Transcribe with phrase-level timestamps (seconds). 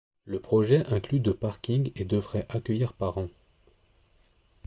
[0.25, 3.29] Le projet inclut de parking et devrait accueillir par an.